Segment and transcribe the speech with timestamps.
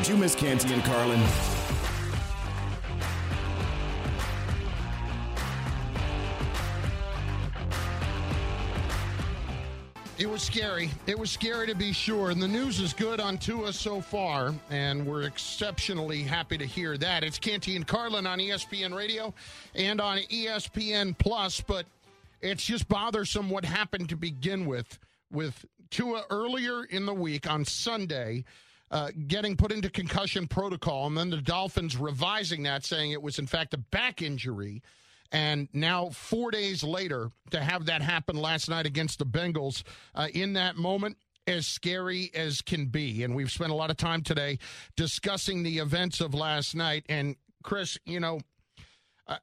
[0.00, 1.20] Did you miss Canty and Carlin?
[10.18, 10.88] It was scary.
[11.06, 12.30] It was scary to be sure.
[12.30, 16.96] And the news is good on Tua so far, and we're exceptionally happy to hear
[16.96, 17.22] that.
[17.22, 19.34] It's Canty and Carlin on ESPN Radio
[19.74, 21.84] and on ESPN Plus, but
[22.40, 24.98] it's just bothersome what happened to begin with
[25.30, 28.44] with Tua earlier in the week on Sunday.
[28.90, 33.38] Uh, getting put into concussion protocol, and then the Dolphins revising that, saying it was
[33.38, 34.82] in fact a back injury.
[35.32, 39.84] And now, four days later, to have that happen last night against the Bengals
[40.16, 43.22] uh, in that moment, as scary as can be.
[43.22, 44.58] And we've spent a lot of time today
[44.96, 47.04] discussing the events of last night.
[47.08, 48.40] And, Chris, you know,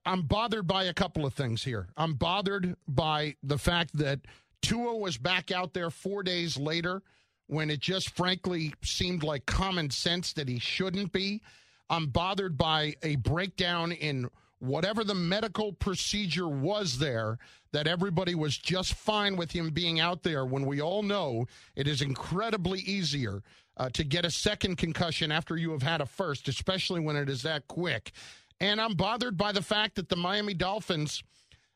[0.06, 1.88] I'm bothered by a couple of things here.
[1.96, 4.20] I'm bothered by the fact that
[4.62, 7.02] Tua was back out there four days later
[7.48, 11.42] when it just frankly seemed like common sense that he shouldn't be.
[11.90, 17.38] I'm bothered by a breakdown in whatever the medical procedure was there,
[17.72, 21.88] that everybody was just fine with him being out there when we all know it
[21.88, 23.44] is incredibly easier
[23.78, 27.30] uh, to get a second concussion after you have had a first, especially when it
[27.30, 28.12] is that quick.
[28.60, 31.24] And I'm bothered by the fact that the Miami Dolphins,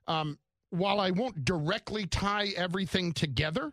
[0.08, 0.40] um,
[0.72, 3.72] while I won't directly tie everything together,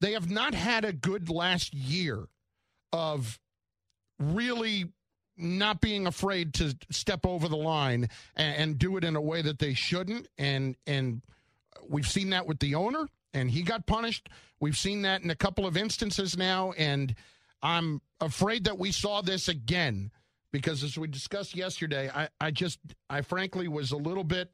[0.00, 2.26] they have not had a good last year
[2.92, 3.38] of
[4.18, 4.86] really
[5.36, 9.40] not being afraid to step over the line and, and, do it in a way
[9.40, 10.26] that they shouldn't.
[10.36, 11.22] And and
[11.88, 14.28] we've seen that with the owner, and he got punished.
[14.60, 17.14] We've seen that in a couple of instances now, and
[17.62, 20.10] I'm afraid that we saw this again
[20.52, 24.50] because as we discussed yesterday, I, I just I frankly was a little bit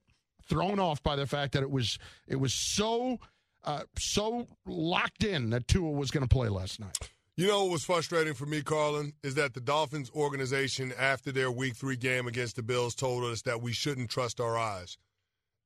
[0.46, 3.18] thrown off by the fact that it was it was so
[3.64, 6.96] uh, so locked in that Tua was going to play last night.
[7.36, 11.50] You know what was frustrating for me, Carlin, is that the Dolphins organization, after their
[11.50, 14.96] week three game against the Bills, told us that we shouldn't trust our eyes.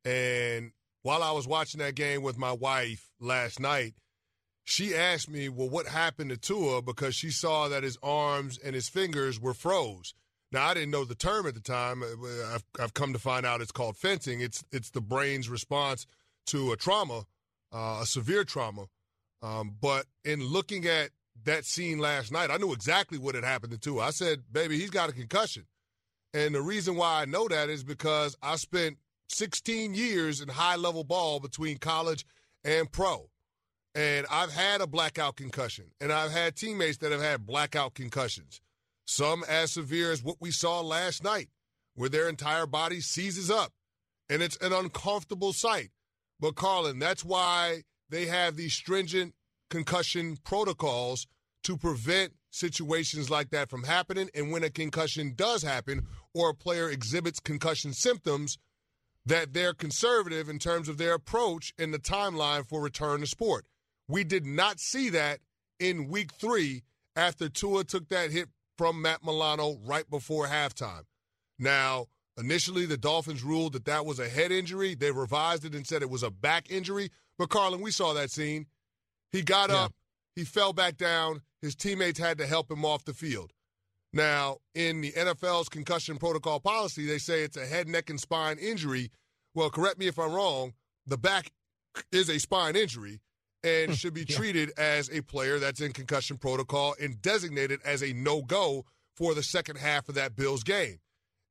[0.05, 0.73] And
[1.03, 3.95] while I was watching that game with my wife last night,
[4.65, 6.81] she asked me, well, what happened to Tua?
[6.83, 10.15] Because she saw that his arms and his fingers were froze.
[10.51, 12.03] Now, I didn't know the term at the time.
[12.03, 14.41] I've, I've come to find out it's called fencing.
[14.41, 16.07] It's, it's the brain's response
[16.47, 17.25] to a trauma,
[17.73, 18.87] uh, a severe trauma.
[19.43, 21.11] Um, but in looking at
[21.45, 24.01] that scene last night, I knew exactly what had happened to.
[24.01, 25.67] I said, baby, he's got a concussion.
[26.35, 28.99] And the reason why I know that is because I spent
[29.29, 32.25] 16 years in high level ball between college
[32.65, 33.31] and pro.
[33.95, 38.61] And I've had a blackout concussion, and I've had teammates that have had blackout concussions.
[39.07, 41.49] Some as severe as what we saw last night,
[41.95, 43.73] where their entire body seizes up.
[44.29, 45.91] And it's an uncomfortable sight.
[46.41, 49.35] But, Carlin, that's why they have these stringent
[49.71, 51.27] concussion protocols
[51.65, 54.31] to prevent situations like that from happening.
[54.35, 58.59] And when a concussion does happen or a player exhibits concussion symptoms,
[59.27, 63.67] that they're conservative in terms of their approach and the timeline for return to sport.
[64.09, 65.41] We did not see that
[65.79, 66.83] in week three
[67.15, 68.49] after Tua took that hit
[68.79, 71.03] from Matt Milano right before halftime.
[71.59, 72.07] Now,
[72.39, 74.95] initially, the Dolphins ruled that that was a head injury.
[74.95, 77.11] They revised it and said it was a back injury.
[77.39, 78.67] But, Carlin, we saw that scene.
[79.33, 79.85] He got yeah.
[79.85, 79.95] up,
[80.35, 81.43] he fell back down.
[81.61, 83.53] His teammates had to help him off the field.
[84.13, 88.57] Now, in the NFL's concussion protocol policy, they say it's a head, neck, and spine
[88.59, 89.11] injury.
[89.55, 90.73] Well, correct me if I'm wrong.
[91.07, 91.53] The back
[92.13, 93.21] is a spine injury
[93.63, 94.37] and hmm, should be yeah.
[94.37, 98.85] treated as a player that's in concussion protocol and designated as a no go
[99.17, 100.99] for the second half of that Bills game.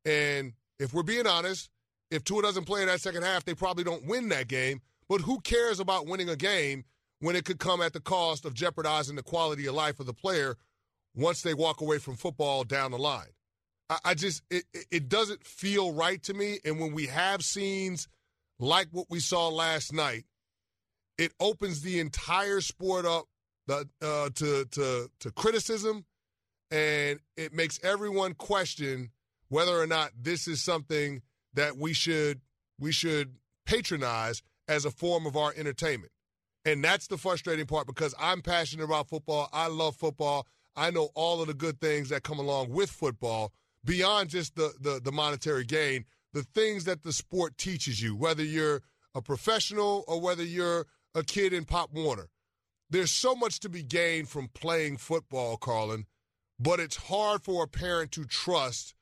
[0.06, 1.70] And if we're being honest,
[2.12, 4.82] if Tua doesn't play in that second half, they probably don't win that game.
[5.10, 6.84] But who cares about winning a game
[7.20, 10.14] when it could come at the cost of jeopardizing the quality of life of the
[10.14, 10.56] player
[11.16, 13.34] once they walk away from football down the line.
[13.90, 16.60] I, I just it, it doesn't feel right to me.
[16.64, 18.08] And when we have scenes
[18.60, 20.26] like what we saw last night,
[21.18, 23.26] it opens the entire sport up
[23.68, 26.06] the, uh, to to to criticism,
[26.72, 29.12] and it makes everyone question
[29.50, 31.22] whether or not this is something
[31.54, 32.42] that we should
[32.80, 33.36] we should
[33.66, 36.12] patronize as a form of our entertainment.
[36.66, 39.50] And that's the frustrating part because I'm passionate about football.
[39.54, 40.46] I love football.
[40.76, 43.54] I know all of the good things that come along with football
[43.84, 48.44] beyond just the, the, the monetary gain, the things that the sport teaches you, whether
[48.44, 48.82] you're
[49.16, 50.86] a professional or whether you're
[51.16, 52.28] a kid in Pop Warner.
[52.90, 56.06] There's so much to be gained from playing football, Carlin,
[56.60, 58.94] but it's hard for a parent to trust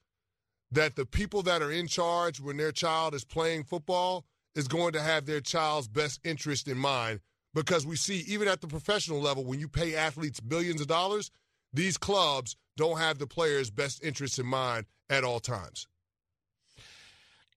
[0.75, 4.25] that the people that are in charge when their child is playing football
[4.55, 7.19] is going to have their child's best interest in mind.
[7.53, 11.31] Because we see even at the professional level when you pay athletes billions of dollars
[11.73, 15.87] these clubs don't have the players best interests in mind at all times.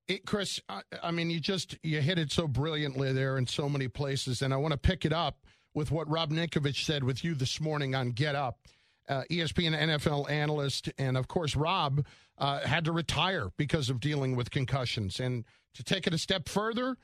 [0.06, 3.68] It, chris I, I mean you just you hit it so brilliantly there in so
[3.68, 5.44] many places and i want to pick it up
[5.74, 8.58] with what rob ninkovich said with you this morning on get up
[9.08, 12.04] uh, espn nfl analyst and of course rob
[12.38, 15.20] uh, had to retire because of dealing with concussions.
[15.20, 15.44] And
[15.74, 16.96] to take it a step further,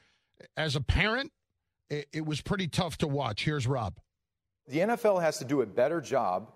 [0.57, 1.33] as a parent,
[1.91, 3.45] it, it was pretty tough to watch.
[3.45, 3.99] Here's Rob.
[4.69, 6.51] The NFL has to do a better job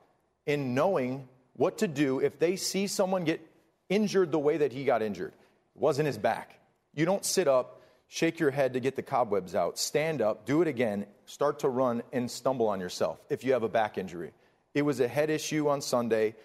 [0.47, 3.41] in knowing what to do if they see someone get
[3.89, 5.33] injured the way that he got injured.
[5.75, 6.59] It wasn't his back.
[6.95, 10.63] You don't sit up, shake your head to get the cobwebs out, stand up, do
[10.63, 14.33] it again, start to run, and stumble on yourself if you have a back injury.
[14.79, 16.37] It was a head issue on Sunday.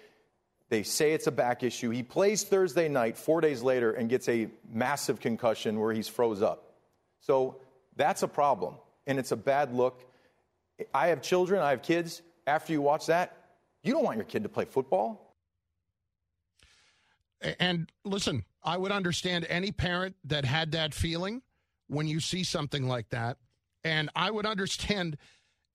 [0.69, 1.91] They say it's a back issue.
[1.91, 6.41] He plays Thursday night, four days later, and gets a massive concussion where he's froze
[6.41, 6.73] up.
[7.19, 7.57] So
[7.95, 8.73] that's a problem,
[9.05, 10.03] and it's a bad look.
[10.95, 12.23] I have children, I have kids.
[12.47, 13.37] After you watch that,
[13.83, 15.35] you don't want your kid to play football.
[17.59, 21.43] And listen, I would understand any parent that had that feeling
[21.87, 23.37] when you see something like that.
[23.83, 25.17] And I would understand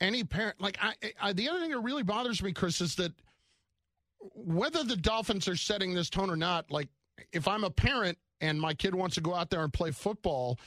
[0.01, 0.61] any parent.
[0.61, 3.13] Like, I, I, the other thing that really bothers me, Chris, is that
[4.35, 6.89] whether the Dolphins are setting this tone or not, like
[7.33, 10.59] if I'm a parent and my kid wants to go out there and play football,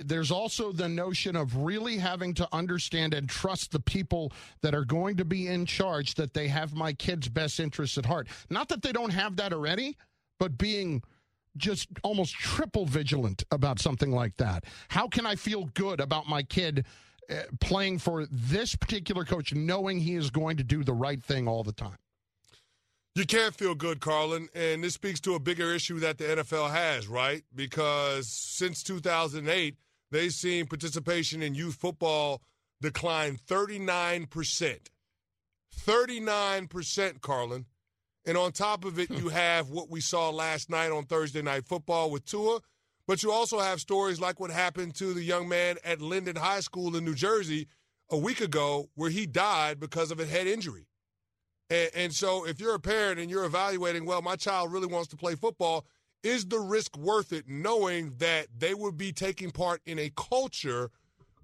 [0.00, 4.84] there's also the notion of really having to understand and trust the people that are
[4.84, 8.28] going to be in charge that they have my kid's best interests at heart.
[8.50, 9.96] Not that they don't have that already,
[10.38, 11.02] but being
[11.56, 14.64] just almost triple vigilant about something like that.
[14.88, 16.84] How can I feel good about my kid
[17.28, 21.48] Uh, playing for this particular coach knowing he is going to do the right thing
[21.48, 21.96] all the time?
[23.16, 26.70] You can't feel good, Carlin, and this speaks to a bigger issue that the NFL
[26.70, 27.42] has, right?
[27.54, 29.74] Because since 2008,
[30.10, 32.42] they've seen participation in youth football
[32.80, 34.78] decline 39%.
[35.84, 37.64] 39%, Carlin.
[38.26, 39.16] And on top of it, hmm.
[39.16, 42.60] you have what we saw last night on Thursday Night Football with Tua,
[43.06, 46.60] but you also have stories like what happened to the young man at Linden High
[46.60, 47.68] School in New Jersey
[48.10, 50.86] a week ago, where he died because of a head injury.
[51.70, 55.08] And, and so if you're a parent and you're evaluating, well, my child really wants
[55.08, 55.86] to play football,
[56.22, 60.90] is the risk worth it knowing that they would be taking part in a culture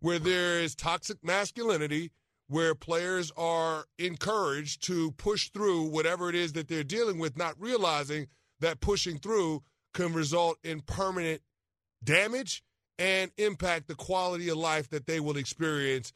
[0.00, 2.10] where there is toxic masculinity,
[2.48, 7.54] where players are encouraged to push through whatever it is that they're dealing with, not
[7.60, 8.26] realizing
[8.60, 9.62] that pushing through
[9.94, 11.40] can result in permanent
[12.04, 12.62] damage
[12.98, 16.12] and impact the quality of life that they will experience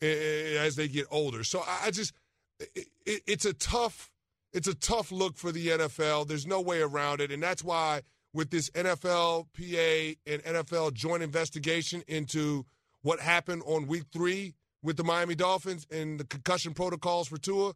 [0.00, 1.44] as they get older.
[1.44, 2.12] So I just
[2.58, 4.10] it, it, it's a tough
[4.52, 6.28] it's a tough look for the NFL.
[6.28, 8.02] There's no way around it, and that's why
[8.32, 12.64] with this NFL PA and NFL joint investigation into
[13.02, 17.72] what happened on Week Three with the Miami Dolphins and the concussion protocols for Tua,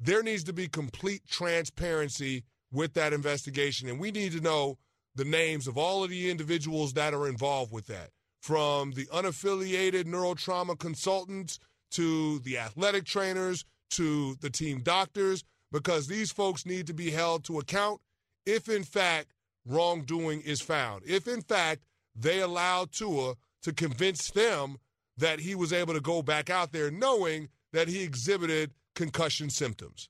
[0.00, 4.78] there needs to be complete transparency with that investigation, and we need to know
[5.14, 10.04] the names of all of the individuals that are involved with that, from the unaffiliated
[10.04, 11.58] neurotrauma consultants
[11.90, 17.44] to the athletic trainers to the team doctors because these folks need to be held
[17.44, 18.00] to account
[18.46, 19.28] if, in fact,
[19.66, 21.02] wrongdoing is found.
[21.06, 24.78] If, in fact, they allowed Tua to convince them
[25.16, 30.08] that he was able to go back out there knowing that he exhibited concussion symptoms.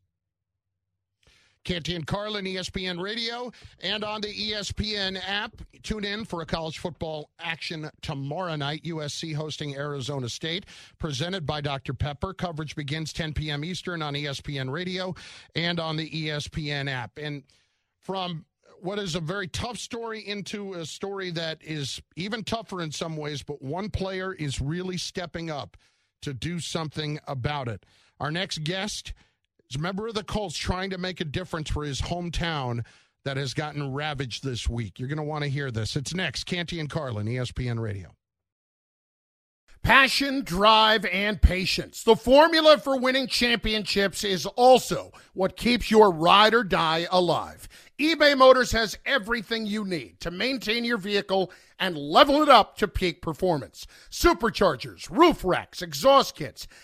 [1.64, 5.56] Canty and Carlin, ESPN Radio, and on the ESPN app.
[5.82, 8.84] Tune in for a college football action tomorrow night.
[8.84, 10.66] USC hosting Arizona State,
[10.98, 11.94] presented by Dr.
[11.94, 12.34] Pepper.
[12.34, 13.64] Coverage begins 10 p.m.
[13.64, 15.14] Eastern on ESPN Radio
[15.54, 17.18] and on the ESPN app.
[17.18, 17.42] And
[18.00, 18.44] from
[18.80, 23.16] what is a very tough story into a story that is even tougher in some
[23.16, 25.78] ways, but one player is really stepping up
[26.20, 27.86] to do something about it.
[28.20, 29.14] Our next guest
[29.68, 32.84] He's a member of the Colts trying to make a difference for his hometown
[33.24, 34.98] that has gotten ravaged this week.
[34.98, 35.96] You're going to want to hear this.
[35.96, 36.44] It's next.
[36.44, 38.14] Canty and Carlin, ESPN Radio.
[39.84, 42.04] Passion, drive, and patience.
[42.04, 47.68] The formula for winning championships is also what keeps your ride or die alive.
[47.98, 52.88] eBay Motors has everything you need to maintain your vehicle and level it up to
[52.88, 53.86] peak performance.
[54.10, 56.66] Superchargers, roof racks, exhaust kits,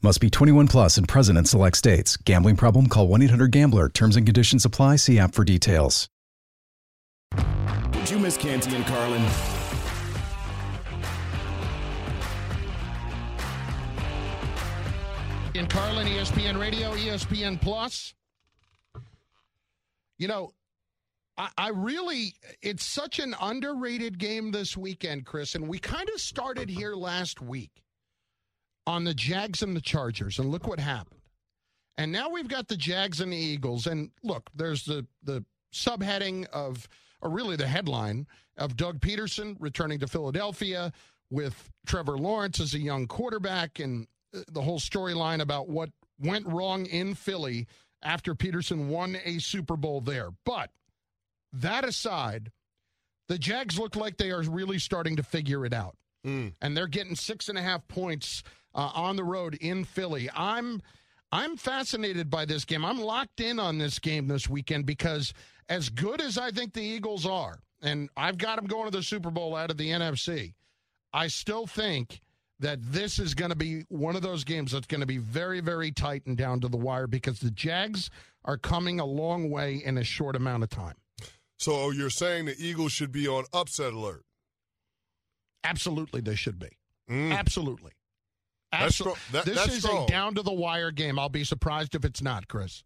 [0.00, 2.16] Must be 21 plus and present in select states.
[2.16, 2.88] Gambling problem?
[2.88, 3.88] Call 1 800 GAMBLER.
[3.88, 4.94] Terms and conditions apply.
[4.94, 6.08] See app for details.
[7.90, 9.22] Did you miss Canty and Carlin?
[15.54, 18.14] In Carlin, ESPN Radio, ESPN Plus.
[20.16, 20.52] You know,
[21.36, 26.20] I, I really, it's such an underrated game this weekend, Chris, and we kind of
[26.20, 27.82] started here last week
[28.88, 31.20] on the Jags and the Chargers, and look what happened.
[31.98, 36.46] And now we've got the Jags and the Eagles, and look, there's the the subheading
[36.46, 36.88] of,
[37.20, 38.26] or really the headline
[38.56, 40.90] of Doug Pederson returning to Philadelphia
[41.30, 46.46] with Trevor Lawrence as a young quarterback, and uh, the whole storyline about what went
[46.46, 47.66] wrong in Philly
[48.02, 50.30] after Pederson won a Super Bowl there.
[50.46, 50.70] But
[51.52, 52.52] that aside,
[53.28, 55.96] the Jags look like they are really starting to figure it out.
[56.26, 56.54] Mm.
[56.62, 58.42] And they're getting six and a half points
[58.74, 60.28] uh, on the road in Philly.
[60.34, 60.82] I'm
[61.30, 62.84] I'm fascinated by this game.
[62.84, 65.34] I'm locked in on this game this weekend because
[65.68, 69.02] as good as I think the Eagles are, and I've got them going to the
[69.02, 70.54] Super Bowl out of the NFC,
[71.12, 72.20] I still think
[72.60, 75.60] that this is going to be one of those games that's going to be very,
[75.60, 78.10] very tight and down to the wire because the Jags
[78.44, 80.96] are coming a long way in a short amount of time.
[81.58, 84.24] So you're saying the Eagles should be on upset alert?
[85.62, 86.78] Absolutely, they should be.
[87.10, 87.32] Mm.
[87.32, 87.92] Absolutely.
[88.72, 89.18] That's Absolutely.
[89.20, 89.32] strong.
[89.32, 90.04] That- this that's is strong.
[90.04, 91.18] a down to the wire game.
[91.18, 92.82] I'll be surprised if it's not, Chris.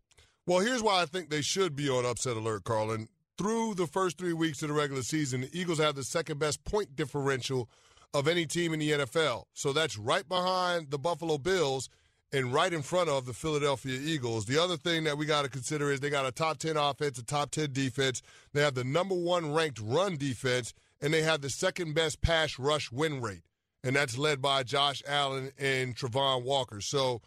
[0.46, 3.08] Well, here's why I think they should be on upset alert, Carlin.
[3.38, 6.64] Through the first three weeks of the regular season, the Eagles have the second best
[6.64, 7.68] point differential
[8.14, 9.44] of any team in the NFL.
[9.54, 11.88] So that's right behind the Buffalo Bills
[12.32, 14.46] and right in front of the Philadelphia Eagles.
[14.46, 17.18] The other thing that we got to consider is they got a top 10 offense,
[17.18, 18.22] a top 10 defense.
[18.52, 22.58] They have the number one ranked run defense, and they have the second best pass
[22.58, 23.42] rush win rate.
[23.84, 26.80] And that's led by Josh Allen and Travon Walker.
[26.80, 27.20] So,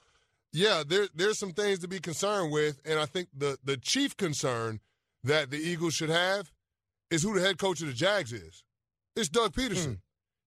[0.54, 2.80] yeah, there, there's some things to be concerned with.
[2.86, 4.80] And I think the, the chief concern
[5.24, 6.52] that the Eagles should have
[7.12, 8.64] is who the head coach of the Jags is.
[9.16, 9.86] It's Doug Pederson.
[9.86, 9.94] Hmm.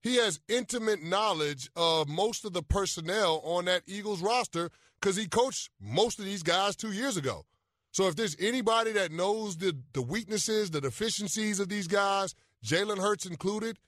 [0.02, 5.26] He has intimate knowledge of most of the personnel on that Eagles roster because he
[5.26, 7.44] coached most of these guys two years ago.
[7.90, 12.34] So if there's anybody that knows the, the weaknesses, the deficiencies of these guys,
[12.64, 13.78] Jalen Hurts included,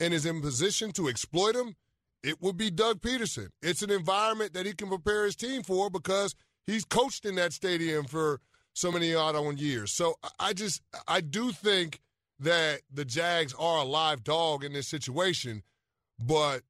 [0.00, 1.76] and is in position to exploit them,
[2.22, 3.48] it would be Doug Pederson.
[3.62, 6.34] It's an environment that he can prepare his team for because
[6.66, 8.40] he's coached in that stadium for
[8.72, 9.92] so many odd on years.
[9.92, 12.00] So I just I do think
[12.40, 15.62] that the Jags are a live dog in this situation,
[16.18, 16.62] but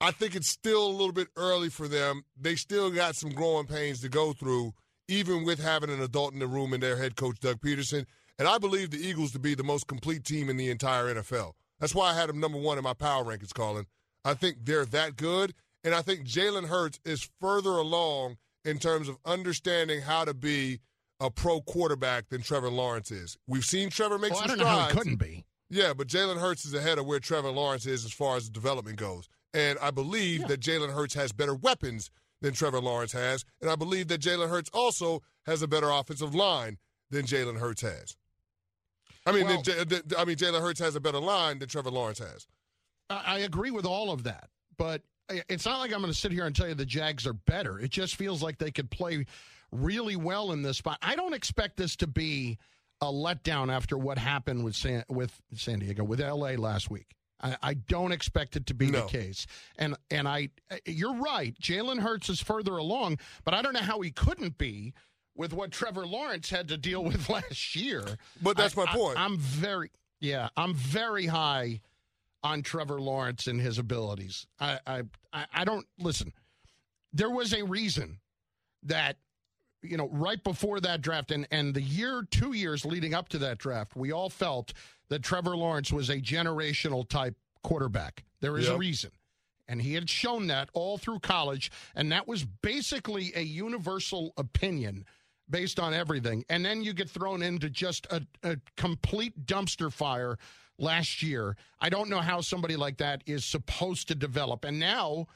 [0.00, 2.24] I think it's still a little bit early for them.
[2.38, 4.74] They still got some growing pains to go through,
[5.08, 8.06] even with having an adult in the room and their head coach Doug Pederson.
[8.38, 11.54] And I believe the Eagles to be the most complete team in the entire NFL.
[11.80, 13.86] That's why I had him number one in my power rankings, Colin.
[14.24, 15.54] I think they're that good,
[15.84, 20.80] and I think Jalen Hurts is further along in terms of understanding how to be
[21.20, 23.36] a pro quarterback than Trevor Lawrence is.
[23.46, 24.94] We've seen Trevor make Well, I some don't know how strides.
[24.94, 25.44] it couldn't be.
[25.70, 28.96] Yeah, but Jalen Hurts is ahead of where Trevor Lawrence is as far as development
[28.96, 29.28] goes.
[29.54, 33.44] And I believe that Jalen Hurts has better weapons than Trevor Lawrence has.
[33.60, 36.78] And I believe that Jalen Hurts also has a better offensive line
[37.10, 38.16] than Jalen Hurts has.
[39.28, 39.80] I mean, Well- J-
[40.16, 42.46] I mean, Jalen Hurts has a better line than Trevor Lawrence has.
[43.10, 45.02] I I agree with all of that, but
[45.48, 47.78] it's not like I'm going to sit here and tell you the Jags are better.
[47.78, 49.26] It just feels like they could play
[49.70, 50.98] really well in this spot.
[51.02, 52.58] I don't expect this to be
[53.00, 57.14] a letdown after what happened with San with San Diego with LA last week.
[57.40, 59.02] I, I don't expect it to be No.
[59.02, 59.46] the case.
[59.78, 60.48] And and I,
[60.86, 61.54] you're right.
[61.60, 64.94] Jalen Hurts is further along, but I don't know how he couldn't be
[65.38, 68.04] with what Trevor Lawrence had to deal with last year.
[68.42, 69.18] But that's I- my point.
[69.18, 69.90] I'm very,
[70.20, 71.80] yeah, I'm very high
[72.42, 74.46] on Trevor Lawrence and his abilities.
[74.60, 75.02] I, I,
[75.32, 76.32] I I don't listen.
[77.12, 78.18] There was a reason
[78.82, 79.16] that
[79.82, 83.38] you know right before that draft and and the year two years leading up to
[83.38, 84.72] that draft, we all felt
[85.08, 88.24] that Trevor Lawrence was a generational type quarterback.
[88.40, 89.10] There is a reason.
[89.70, 95.04] And he had shown that all through college, and that was basically a universal opinion
[95.50, 96.44] based on everything.
[96.48, 100.36] And then you get thrown into just a, a complete dumpster fire
[100.78, 101.56] last year.
[101.80, 104.64] I don't know how somebody like that is supposed to develop.
[104.64, 105.26] And now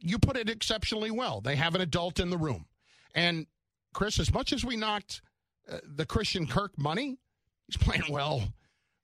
[0.00, 1.40] you put it exceptionally well.
[1.40, 2.66] They have an adult in the room.
[3.14, 3.46] And
[3.92, 5.22] Chris, as much as we knocked
[5.70, 7.18] uh, the Christian Kirk money,
[7.66, 8.42] he's playing well.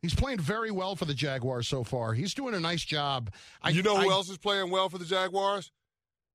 [0.03, 2.13] He's playing very well for the Jaguars so far.
[2.13, 3.31] He's doing a nice job.
[3.63, 5.71] I, you know who I- else is playing well for the Jaguars?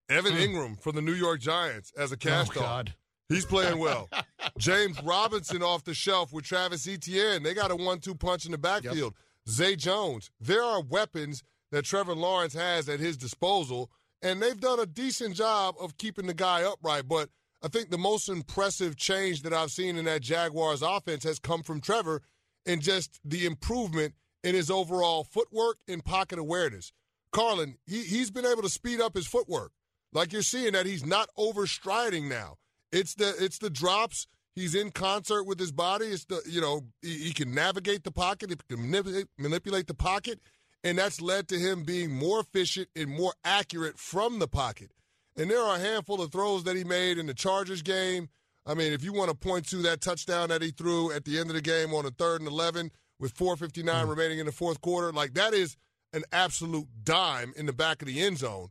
[0.09, 0.39] Evan Hmm.
[0.39, 2.55] Engram from the New York Giants as a Oh, cast off.
[2.55, 2.93] God.
[3.29, 4.09] He's playing well.
[4.57, 7.43] James Robinson off the shelf with Travis Etienne.
[7.43, 9.13] They got a one-two punch in the backfield.
[9.49, 10.29] Zay Jones.
[10.39, 13.91] There are weapons that Trevor Lawrence has at his disposal,
[14.21, 17.07] and they've done a decent job of keeping the guy upright.
[17.07, 17.29] But
[17.61, 21.63] I think the most impressive change that I've seen in that Jaguars offense has come
[21.63, 22.21] from Trevor
[22.65, 26.91] and just the improvement in his overall footwork and pocket awareness.
[27.31, 29.71] Carlin, he, he's been able to speed up his footwork.
[30.13, 32.57] Like you're seeing that he's not overstriding now.
[32.91, 34.27] It's the it's the drops.
[34.55, 36.07] He's in concert with his body.
[36.07, 38.49] It's the you know he, he can navigate the pocket.
[38.49, 40.39] He can manipulate, manipulate the pocket,
[40.83, 44.91] and that's led to him being more efficient and more accurate from the pocket.
[45.35, 48.29] And there are a handful of throws that he made in the Chargers game.
[48.65, 51.39] I mean, if you want to point to that touchdown that he threw at the
[51.39, 54.09] end of the game on a third and eleven with 4:59 hmm.
[54.09, 55.75] remaining in the fourth quarter, like that is
[56.13, 58.69] an absolute dime in the back of the end zone.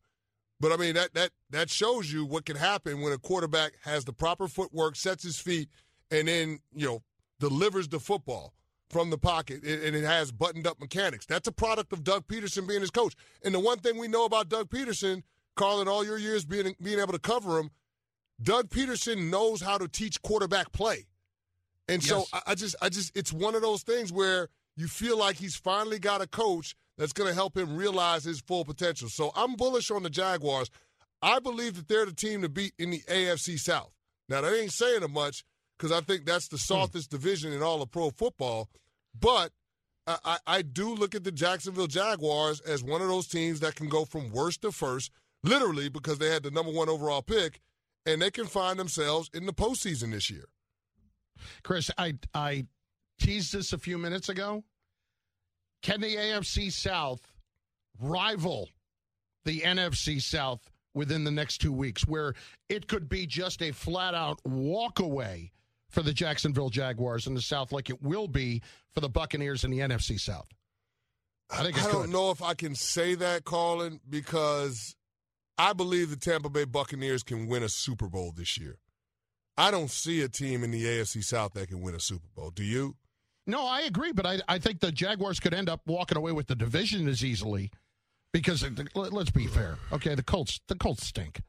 [0.59, 4.05] But I mean that that that shows you what can happen when a quarterback has
[4.05, 5.69] the proper footwork, sets his feet,
[6.11, 7.03] and then you know
[7.39, 8.55] delivers the football
[8.89, 11.27] from the pocket, and it has buttoned up mechanics.
[11.27, 13.15] That's a product of Doug Pederson being his coach.
[13.45, 15.23] And the one thing we know about Doug Pederson,
[15.57, 17.71] Carl, in all your years being being able to cover him,
[18.43, 21.07] Doug Pederson knows how to teach quarterback play.
[21.89, 25.19] And so I, I just I just it's one of those things where you feel
[25.19, 29.09] like he's finally got a coach that's going to help him realize his full potential.
[29.09, 30.71] So I'm bullish on the Jaguars.
[31.23, 33.93] I believe that they're the team to beat in the AFC South.
[34.29, 35.45] Now that ain't saying it much
[35.79, 36.75] because I think that's the hmm.
[36.75, 38.69] softest division in all of pro football.
[39.19, 39.53] But
[40.07, 43.75] I, I, I do look at the Jacksonville Jaguars as one of those teams that
[43.75, 45.11] can go from worst to first,
[45.43, 47.61] literally because they had the number one overall pick,
[48.05, 50.47] and they can find themselves in the postseason this year.
[51.63, 52.67] Chris, I I
[53.19, 54.65] teased this a few minutes ago.
[55.87, 57.21] Can the AFC South
[58.01, 58.71] rival
[59.45, 62.35] the NFC South within the next two weeks, where
[62.69, 65.53] it could be just a flat out walk away
[65.89, 68.63] for the Jacksonville Jaguars in the South, like it will be
[68.95, 70.49] for the Buccaneers in the NFC South?
[71.53, 72.11] I think I don't could.
[72.11, 74.97] know if I can say that, Colin, because
[75.57, 78.79] I believe the Tampa Bay Buccaneers can win a Super Bowl this year.
[79.57, 82.51] I don't see a team in the AFC South that can win a Super Bowl.
[82.51, 82.97] Do you?
[83.47, 86.49] No, I agree, but I, I think the Jaguars could end up walking away with
[86.49, 87.71] the division as easily
[88.33, 89.79] because let- let's be fair.
[89.93, 91.41] Okay, the Colts the Colts stink.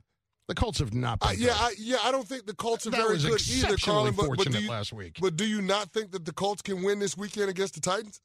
[0.48, 1.54] The Colts have not been I, yeah.
[1.58, 1.98] I, yeah.
[2.04, 4.14] I don't think the Colts are That very good either, Colin.
[4.16, 5.18] But, but do you, last week.
[5.20, 8.22] But do you not think that the Colts can win this weekend against the Titans?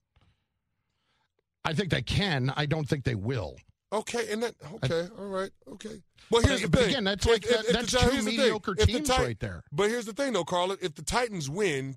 [1.64, 2.52] I think they can.
[2.56, 3.56] I don't think they will.
[3.92, 4.54] Okay, and that
[4.84, 6.00] okay, all right, okay.
[6.30, 6.90] Well, But- here's the but thing.
[6.90, 8.24] again, that's like- that- the that's two the thing.
[8.24, 9.62] mediocre the teams Tit- right there.
[9.72, 10.78] But here's the thing, though, Carlin.
[10.80, 11.96] If the Titans win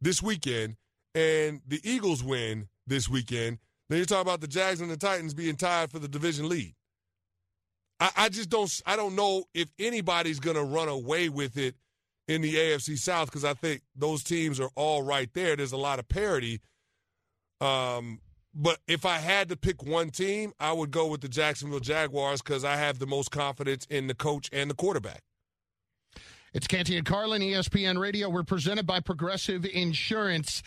[0.00, 0.76] this weekend
[1.14, 5.34] and the Eagles win this weekend, then you're talking about the Jags and the Titans
[5.34, 6.74] being tied for the division lead.
[8.00, 8.82] I, I just don't.
[8.86, 11.74] I don't know if anybody's going to run away with it
[12.28, 15.56] in the AFC South because I think those teams are all right there.
[15.56, 16.60] There's a lot of parity.
[17.60, 18.20] Um,
[18.54, 22.42] but if I had to pick one team, I would go with the Jacksonville Jaguars
[22.42, 25.22] because I have the most confidence in the coach and the quarterback.
[26.52, 28.28] It's Canty and Carlin, ESPN Radio.
[28.28, 30.62] We're presented by Progressive Insurance.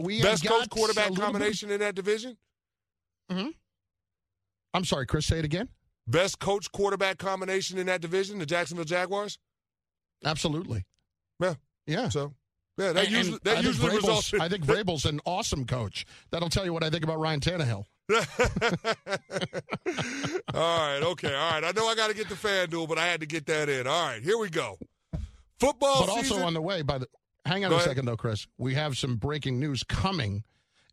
[0.00, 2.36] We Best coach quarterback little bit- combination in that division.
[3.30, 3.48] Mm-hmm.
[4.74, 5.26] I'm sorry, Chris.
[5.26, 5.68] Say it again.
[6.06, 9.38] Best coach quarterback combination in that division, the Jacksonville Jaguars.
[10.24, 10.84] Absolutely.
[11.40, 11.54] Yeah.
[11.86, 12.08] Yeah.
[12.10, 12.34] So,
[12.78, 14.32] yeah, that And- usually that I think usually Vrabel's- results.
[14.34, 16.06] in- I think Vrabel's an awesome coach.
[16.30, 17.84] That'll tell you what I think about Ryan Tannehill.
[20.54, 21.64] all right, okay, all right.
[21.64, 23.86] I know I got to get the FanDuel, but I had to get that in.
[23.86, 24.78] All right, here we go.
[25.58, 26.42] Football but also season.
[26.42, 27.08] on the way, by the
[27.46, 27.88] hang on Go a ahead.
[27.88, 28.46] second though, Chris.
[28.58, 30.44] We have some breaking news coming,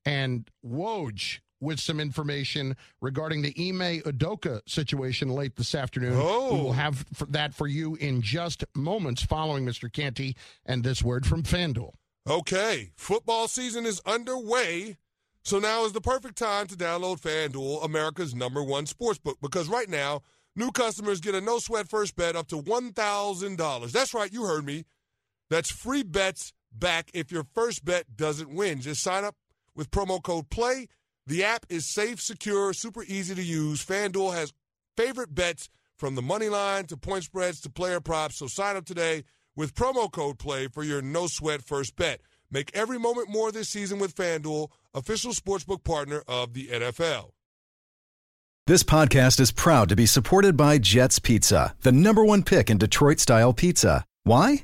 [0.06, 6.14] and Woj with some information regarding the Ime Udoka situation late this afternoon.
[6.16, 6.54] Oh.
[6.54, 6.74] We will oh.
[6.74, 9.92] have for that for you in just moments following Mr.
[9.92, 10.36] Canty
[10.66, 11.94] and this word from FanDuel.
[12.30, 14.98] Okay, football season is underway.
[15.44, 19.68] So now is the perfect time to download FanDuel, America's number one sports book, because
[19.68, 20.22] right now,
[20.56, 23.92] new customers get a no sweat first bet up to $1,000.
[23.92, 24.86] That's right, you heard me.
[25.54, 28.82] That's free bets back if your first bet doesn't win.
[28.82, 29.36] Just sign up
[29.76, 30.88] with promo code PLAY.
[31.28, 33.86] The app is safe, secure, super easy to use.
[33.86, 34.52] FanDuel has
[34.98, 38.38] favorite bets from the money line to point spreads to player props.
[38.38, 42.22] So sign up today with promo code PLAY for your no sweat first bet.
[42.50, 47.30] Make every moment more this season with FanDuel, official sportsbook partner of the NFL.
[48.66, 52.80] This podcast is proud to be supported by Jets Pizza, the number one pick in
[52.80, 54.04] Detroit style pizza.
[54.24, 54.64] Why?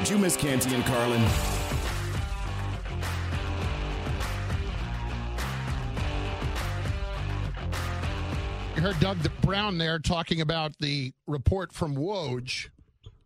[0.00, 1.20] Did you miss Canty and Carlin?
[8.74, 12.70] You heard Doug Brown there talking about the report from Woj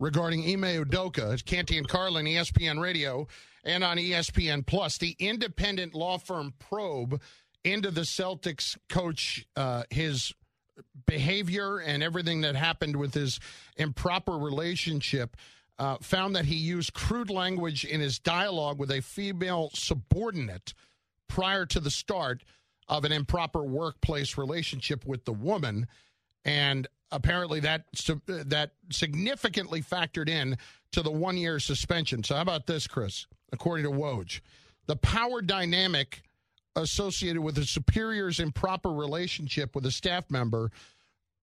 [0.00, 1.34] regarding Ime Udoka.
[1.34, 3.28] It's Canty and Carlin, ESPN Radio,
[3.62, 4.98] and on ESPN Plus.
[4.98, 7.22] The independent law firm probe
[7.62, 10.32] into the Celtics coach, uh, his
[11.06, 13.38] behavior and everything that happened with his
[13.76, 15.36] improper relationship.
[15.76, 20.72] Uh, found that he used crude language in his dialogue with a female subordinate
[21.28, 22.44] prior to the start
[22.88, 25.88] of an improper workplace relationship with the woman,
[26.44, 27.86] and apparently that
[28.26, 30.56] that significantly factored in
[30.92, 32.22] to the one year suspension.
[32.22, 33.26] So how about this, Chris?
[33.52, 34.40] According to Woj,
[34.86, 36.22] the power dynamic
[36.76, 40.70] associated with a superior's improper relationship with a staff member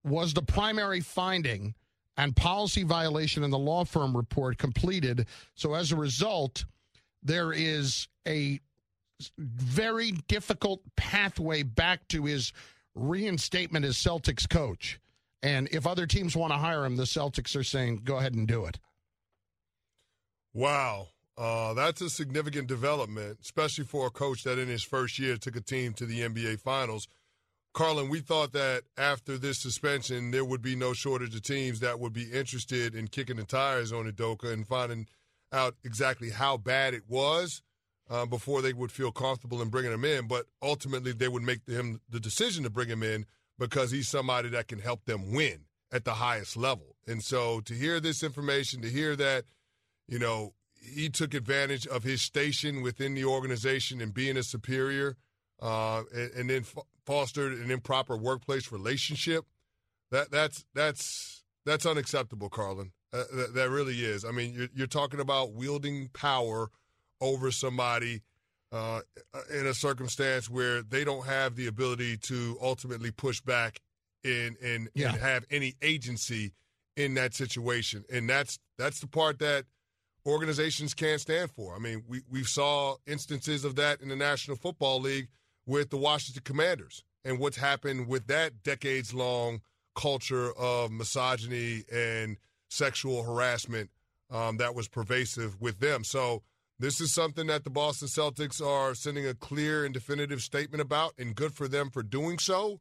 [0.03, 1.73] was the primary finding
[2.21, 5.25] and policy violation in the law firm report completed.
[5.55, 6.65] So as a result,
[7.23, 8.59] there is a
[9.39, 12.53] very difficult pathway back to his
[12.93, 14.99] reinstatement as Celtics coach.
[15.41, 18.47] And if other teams want to hire him, the Celtics are saying, go ahead and
[18.47, 18.77] do it.
[20.53, 21.07] Wow.
[21.35, 25.55] Uh, that's a significant development, especially for a coach that in his first year took
[25.55, 27.07] a team to the NBA Finals.
[27.73, 31.99] Carlin, we thought that after this suspension, there would be no shortage of teams that
[31.99, 35.07] would be interested in kicking the tires on Udoka and finding
[35.53, 37.61] out exactly how bad it was
[38.09, 40.27] uh, before they would feel comfortable in bringing him in.
[40.27, 43.25] But ultimately, they would make him the decision to bring him in
[43.57, 46.95] because he's somebody that can help them win at the highest level.
[47.07, 49.45] And so to hear this information, to hear that,
[50.07, 55.15] you know, he took advantage of his station within the organization and being a superior,
[55.61, 59.45] uh, and, and, then f- fostered an improper workplace relationship.
[60.11, 62.91] That that's that's that's unacceptable, Carlin.
[63.13, 64.23] Uh, that, that, really is.
[64.23, 66.69] I mean, you're, you're, talking about wielding power
[67.19, 68.21] over somebody
[68.71, 69.01] uh,
[69.53, 73.79] in a circumstance where they don't have the ability to ultimately push back
[74.23, 75.09] and and, yeah.
[75.09, 76.53] and have any agency
[76.95, 78.03] in that situation.
[78.11, 79.65] And that's that's the part that
[80.25, 81.75] organizations can't stand for.
[81.75, 85.27] I mean, we, we saw instances of that in the National Football League
[85.65, 89.61] with the Washington Commanders and what's happened with that decades long
[89.95, 92.37] culture of misogyny and
[92.69, 93.89] sexual harassment
[94.29, 96.03] um, that was pervasive with them.
[96.03, 96.43] So,
[96.79, 101.13] this is something that the Boston Celtics are sending a clear and definitive statement about,
[101.19, 102.79] and good for them for doing so.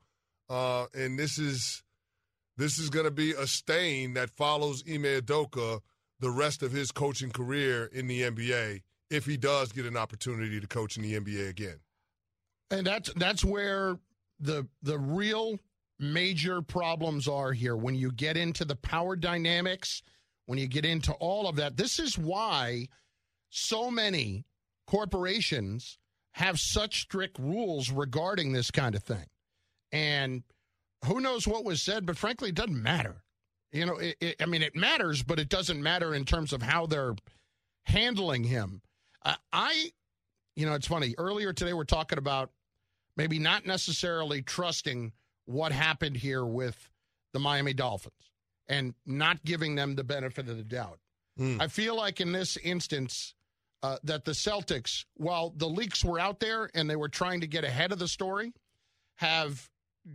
[0.48, 1.82] Uh, and this is
[2.56, 5.80] this is going to be a stain that follows Ime Udoka
[6.18, 10.60] the rest of his coaching career in the NBA if he does get an opportunity
[10.60, 11.80] to coach in the NBA again.
[12.70, 13.98] And that's that's where
[14.38, 15.58] the the real
[15.98, 20.02] major problems are here when you get into the power dynamics,
[20.46, 21.76] when you get into all of that.
[21.76, 22.88] This is why
[23.50, 24.46] so many
[24.86, 25.98] corporations
[26.32, 29.26] have such strict rules regarding this kind of thing.
[29.92, 30.42] And
[31.04, 33.22] who knows what was said, but frankly, it doesn't matter.
[33.72, 36.62] You know, it, it, I mean, it matters, but it doesn't matter in terms of
[36.62, 37.14] how they're
[37.84, 38.82] handling him.
[39.24, 39.90] Uh, I,
[40.56, 41.14] you know, it's funny.
[41.18, 42.50] Earlier today, we're talking about
[43.20, 45.12] maybe not necessarily trusting
[45.44, 46.88] what happened here with
[47.34, 48.14] the Miami Dolphins
[48.66, 50.98] and not giving them the benefit of the doubt.
[51.38, 51.60] Mm.
[51.60, 53.34] I feel like in this instance,
[53.82, 57.46] uh, that the Celtics, while the leaks were out there and they were trying to
[57.46, 58.52] get ahead of the story,
[59.16, 59.68] have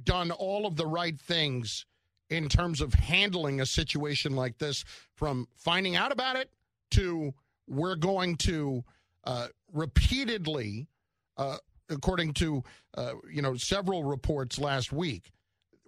[0.03, 1.85] done all of the right things
[2.31, 6.49] in terms of handling a situation like this from finding out about it
[6.91, 7.33] to
[7.67, 8.83] we're going to
[9.25, 10.87] uh, repeatedly,
[11.37, 11.57] uh,
[11.89, 12.63] according to
[12.97, 15.31] uh, you know several reports last week,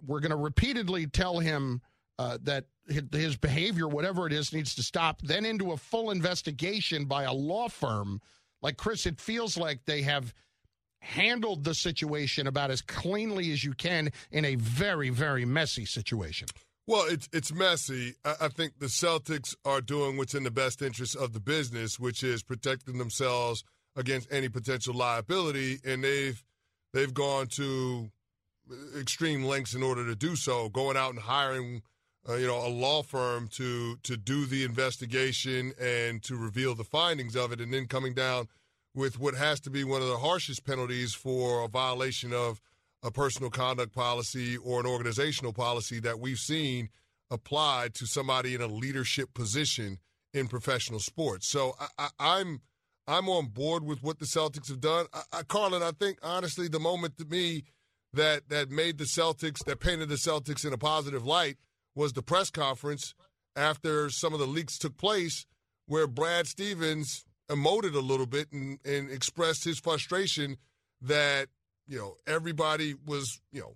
[0.04, 1.80] we're going to repeatedly tell him
[2.18, 2.66] uh, that
[3.12, 5.20] his behavior, whatever it is, needs to stop.
[5.22, 8.20] Then into a full investigation by a law firm.
[8.60, 10.34] Like Chris, it feels like they have
[11.00, 16.48] handled the situation about as cleanly as you can in a very, very messy situation.
[16.86, 18.14] Well, it's it's messy.
[18.24, 22.00] I, I, think the Celtics are doing what's in the best interest of the business,
[22.00, 23.62] which is protecting themselves
[23.98, 26.42] against any potential liability, and they've
[26.94, 28.10] they've gone to
[28.98, 31.82] extreme lengths in order to do so, going out and hiring
[32.28, 36.84] uh, you know, a law firm to to do the investigation and to reveal the
[36.84, 38.48] findings of it, and then coming down
[38.94, 42.60] with what has to be one of the harshest penalties for a violation of
[43.02, 46.88] a personal conduct policy or an organizational policy that we've seen
[47.30, 49.98] applied to somebody in a leadership position
[50.34, 51.48] in professional sports.
[51.48, 52.60] So I, am
[53.08, 55.06] I'm, on board with what the Celtics have done.
[55.12, 57.64] I, I, Carlin, I think honestly, the moment to me
[58.12, 61.56] that that made the Celtics that painted the Celtics in a positive light
[61.94, 63.14] was the press conference
[63.56, 65.46] after some of the leaks took place
[65.86, 70.56] where Brad Stevens emoted a little bit and, and expressed his frustration
[71.00, 71.48] that,
[71.86, 73.74] you know, everybody was, you know,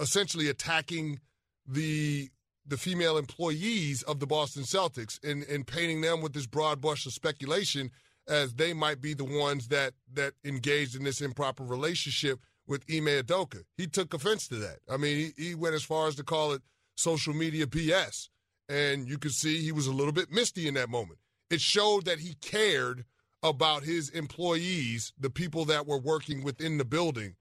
[0.00, 1.20] essentially attacking
[1.66, 2.30] the
[2.66, 7.04] the female employees of the Boston Celtics and, and painting them with this broad brush
[7.06, 7.90] of speculation
[8.28, 13.22] as they might be the ones that that engaged in this improper relationship with Ime
[13.22, 13.62] Udoka.
[13.76, 14.78] He took offense to that.
[14.88, 16.62] I mean, he, he went as far as to call it
[16.96, 18.28] social media BS.
[18.68, 21.18] And you could see he was a little bit misty in that moment.
[21.50, 23.04] It showed that he cared
[23.42, 27.34] about his employees, the people that were working within the building.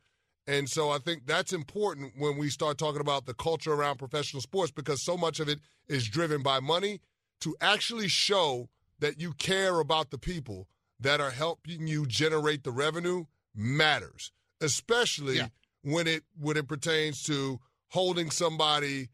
[0.47, 4.41] And so I think that's important when we start talking about the culture around professional
[4.41, 7.01] sports because so much of it is driven by money
[7.41, 10.67] to actually show that you care about the people
[10.99, 14.31] that are helping you generate the revenue matters,
[14.62, 15.47] especially yeah.
[15.83, 17.59] when it when it pertains to
[17.89, 19.09] holding somebody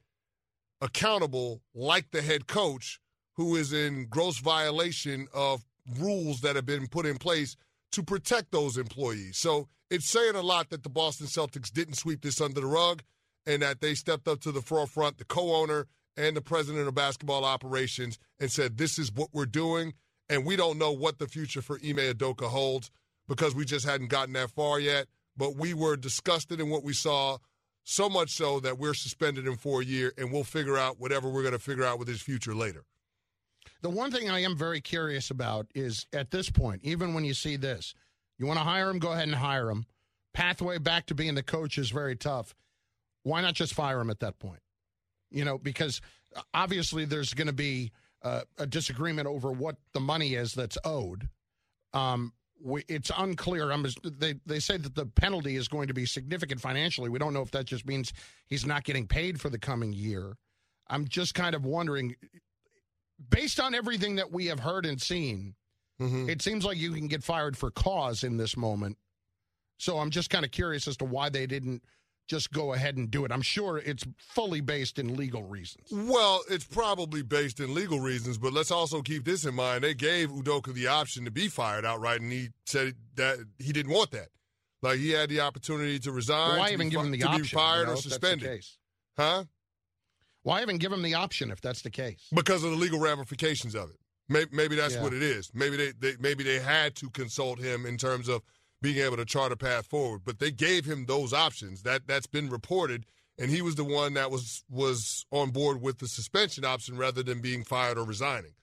[0.82, 3.00] accountable like the head coach
[3.36, 5.65] who is in gross violation of
[6.00, 7.56] rules that have been put in place
[7.91, 9.38] to protect those employees.
[9.38, 13.04] So it's saying a lot that the Boston Celtics didn't sweep this under the rug
[13.45, 16.95] and that they stepped up to the forefront, the co owner and the president of
[16.95, 19.93] basketball operations, and said, This is what we're doing.
[20.28, 22.89] And we don't know what the future for Ime Udoka holds
[23.28, 25.06] because we just hadn't gotten that far yet.
[25.38, 27.38] But we were disgusted in what we saw
[27.84, 31.30] so much so that we're suspended him for a year and we'll figure out whatever
[31.30, 32.84] we're going to figure out with his future later.
[33.82, 37.36] The one thing I am very curious about is at this point, even when you
[37.36, 37.93] see this,
[38.39, 39.86] you want to hire him, go ahead and hire him.
[40.34, 42.56] Pathway back to being the coach is very tough.
[43.23, 44.60] Why not just fire him at that point?
[45.36, 46.02] You know, because
[46.54, 47.91] obviously there's going to be
[48.24, 51.30] uh, a disagreement over what the money is that's owed.
[51.93, 53.71] Um, we, it's unclear.
[53.71, 57.10] I'm, they they say that the penalty is going to be significant financially.
[57.10, 58.13] We don't know if that just means
[58.48, 60.38] he's not getting paid for the coming year.
[60.88, 62.15] I'm just kind of wondering,
[63.30, 65.56] based on everything that we have heard and seen,
[66.02, 66.30] mm-hmm.
[66.30, 68.98] it seems like you can get fired for cause in this moment.
[69.78, 71.84] So I'm just kind of curious as to why they didn't
[72.28, 73.32] just go ahead and do it.
[73.32, 75.90] I'm sure it's fully based in legal reasons.
[75.92, 79.84] Well, it's probably based in legal reasons, but let's also keep this in mind.
[79.84, 83.92] They gave Udoka the option to be fired outright, and he said that he didn't
[83.92, 84.30] want that.
[84.82, 87.28] Like he had the opportunity to resign, why to, even be, give him the to
[87.28, 88.66] option, be fired you know, or suspended.
[89.18, 89.44] Huh?
[90.44, 92.28] Why even give him the option if that's the case?
[92.34, 93.98] Because of the legal ramifications of it.
[94.30, 95.04] Maybe, maybe that's yeah.
[95.04, 95.52] what it is.
[95.54, 98.42] Maybe they, they maybe they had to consult him in terms of
[98.82, 100.22] being able to chart a path forward.
[100.26, 101.84] But they gave him those options.
[101.84, 103.06] That that's been reported,
[103.38, 107.24] and he was the one that was was on board with the suspension option rather
[107.24, 108.54] than being fired or resigning.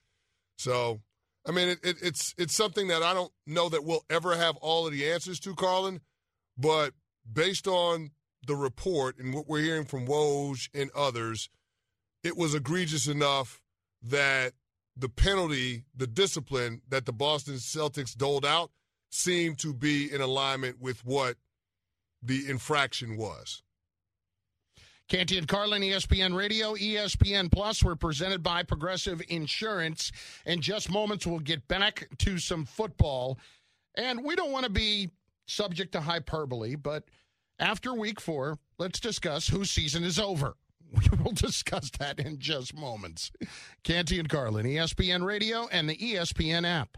[0.57, 1.01] So,
[1.47, 4.55] I mean, it, it, it's it's something that I don't know that we'll ever have
[4.57, 6.01] all of the answers to, Carlin.
[6.57, 6.93] But
[7.31, 8.11] based on
[8.45, 11.49] the report and what we're hearing from Woj and others,
[12.23, 13.61] it was egregious enough
[14.01, 14.53] that
[14.95, 18.71] the penalty, the discipline that the Boston Celtics doled out
[19.13, 21.37] seemed to be in alignment with what
[22.21, 23.61] the infraction was.
[25.09, 27.83] Canty and Carlin, ESPN Radio, ESPN Plus.
[27.83, 30.11] We're presented by Progressive Insurance.
[30.45, 33.37] In just moments, we'll get back to some football.
[33.95, 35.11] And we don't want to be
[35.45, 37.03] subject to hyperbole, but
[37.59, 40.55] after week four, let's discuss whose season is over.
[41.23, 43.31] We'll discuss that in just moments.
[43.83, 46.97] Canty and Carlin, ESPN Radio, and the ESPN app.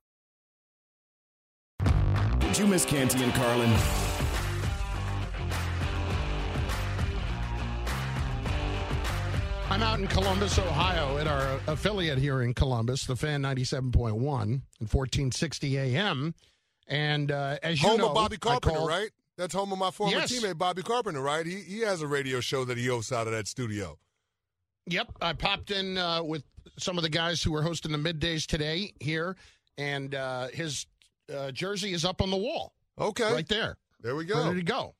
[2.39, 3.71] Did you miss Canty and Carlin?
[9.69, 14.61] I'm out in Columbus, Ohio, at our affiliate here in Columbus, the Fan 97.1 and
[14.81, 16.35] 1460 AM.
[16.87, 19.09] And uh, as you home know, of Bobby Carpenter, called- right?
[19.37, 20.31] That's home of my former Yes.
[20.31, 21.45] teammate Bobby Carpenter, right?
[21.45, 23.97] He he has a radio show that he hosts out of that studio.
[24.87, 26.43] Yep, I popped in uh, with
[26.77, 29.35] some of the guys who were hosting the middays today here,
[29.77, 30.85] and uh, his
[31.31, 32.73] uh, jersey is up on the wall.
[32.99, 33.77] Okay, right there.
[34.01, 34.43] There we go.
[34.47, 34.95] Ready to go.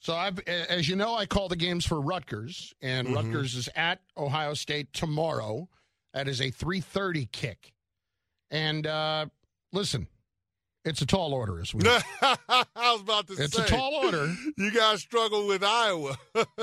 [0.00, 3.14] So, I've, as you know, I call the games for Rutgers, and Mhm.
[3.14, 5.68] Rutgers is at Ohio State tomorrow.
[6.12, 7.72] That is a three thirty kick.
[8.50, 9.26] And uh,
[9.72, 10.06] listen,
[10.84, 11.82] it's a tall order as we.
[11.82, 11.98] know.
[12.20, 14.34] I was about to It's say a tall order.
[14.58, 16.18] You guys struggle with Iowa.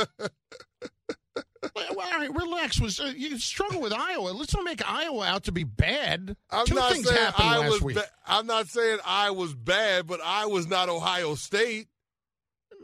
[1.76, 2.80] Well, all right, relax.
[2.80, 4.30] Was uh, you struggle with Iowa?
[4.32, 6.36] Let's not make Iowa out to be bad.
[6.50, 7.82] I'm Two not things saying happened I last was.
[7.82, 7.96] week.
[7.98, 11.88] Ba- I'm not saying I was bad, but I was not Ohio State.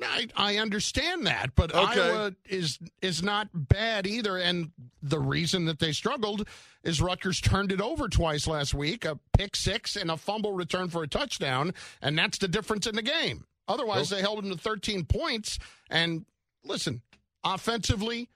[0.04, 2.00] I, I understand that, but Okay.
[2.02, 4.38] Iowa is is not bad either.
[4.38, 4.70] And
[5.02, 6.48] the reason that they struggled
[6.84, 10.90] is Rutgers turned it over twice last week, a pick six and a fumble return
[10.90, 13.46] for a touchdown, and that's the difference in the game.
[13.68, 15.58] Otherwise, they held them to 13 points.
[15.90, 16.26] And
[16.64, 17.02] listen,
[17.44, 18.30] offensively,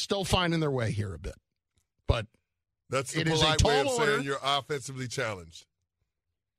[0.00, 1.36] still finding their way here a bit,
[2.06, 2.26] but
[2.90, 4.22] That's the It is a polite way of tall saying order.
[4.22, 5.66] you're offensively challenged.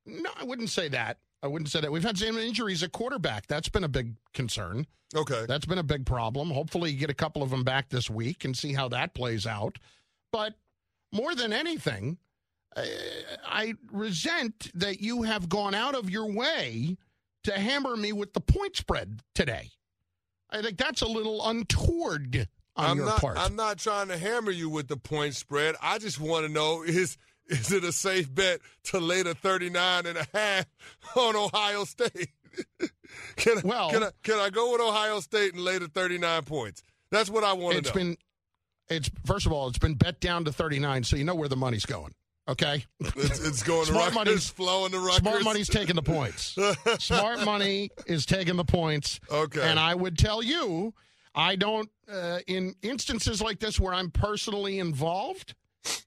[0.06, 1.18] no, I wouldn't say that.
[1.42, 1.90] I wouldn't say that.
[1.90, 3.46] We've had some injuries at quarterback.
[3.46, 4.86] That's been a big concern.
[5.14, 5.46] Okay.
[5.48, 6.50] That's been a big problem.
[6.50, 9.46] Hopefully, you get a couple of them back this week and see how that plays
[9.46, 9.78] out.
[10.32, 10.54] But
[11.12, 12.18] more than anything,
[12.76, 12.82] uh,
[13.44, 16.96] I resent that you have gone out of your way
[17.44, 19.70] to hammer me with the point spread today.
[20.50, 22.48] I think that's a little untoward
[22.80, 23.20] on I'm your not.
[23.20, 23.38] part.
[23.38, 25.74] I'm not trying to hammer you with the point spread.
[25.82, 27.16] I just want to know is
[27.48, 30.66] is it a safe bet to lay the 39 and a half
[31.16, 32.30] on Ohio State?
[33.36, 36.42] can, I- Well- can I can I go with Ohio State and lay the 39
[36.44, 36.82] points?
[37.10, 37.94] That's what I want to It's know.
[37.94, 38.16] been,
[38.88, 41.56] it's first of all, it's been bet down to 39, so you know where the
[41.56, 42.14] money's going.
[42.48, 45.16] Okay, it's, it's going to Smart Rutgers, money's- flowing to Rutgers.
[45.18, 46.56] Smart money's taking the points.
[46.98, 49.20] Smart money is taking the points.
[49.30, 49.60] Okay.
[49.62, 50.94] And I would tell you,
[51.34, 55.54] I don't, uh, in instances like this where I'm personally involved,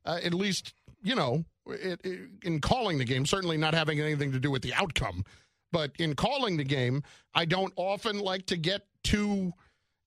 [0.05, 4.31] uh, at least, you know, it, it, in calling the game, certainly not having anything
[4.33, 5.23] to do with the outcome,
[5.71, 9.53] but in calling the game, I don't often like to get too,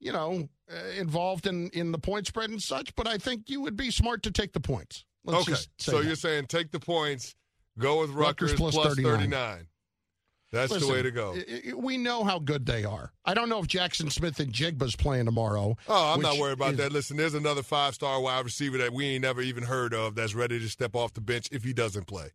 [0.01, 3.61] you know, uh, involved in, in the point spread and such, but I think you
[3.63, 5.05] would be smart to take the points.
[5.25, 5.61] Let's okay.
[5.79, 6.07] So that.
[6.07, 7.35] you're saying take the points,
[7.79, 9.19] go with Rutgers Rutgers, plus plus 39.
[9.19, 9.67] 39.
[10.53, 11.37] That's Listen, the way to go.
[11.77, 13.13] We know how good they are.
[13.25, 15.77] I don't know if Jaxon Smith-Njigba's playing tomorrow.
[15.89, 16.93] Oh, I'm not worried about is- that.
[16.93, 20.35] Listen, there's another five star wide receiver that we ain't never even heard of that's
[20.35, 22.29] ready to step off the bench if he doesn't play.